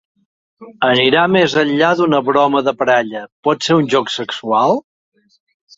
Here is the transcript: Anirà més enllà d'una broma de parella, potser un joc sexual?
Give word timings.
Anirà 0.87 1.25
més 1.33 1.55
enllà 1.63 1.91
d'una 2.01 2.23
broma 2.31 2.63
de 2.69 2.75
parella, 2.81 3.25
potser 3.49 3.79
un 3.83 3.95
joc 3.97 4.15
sexual? 4.19 4.79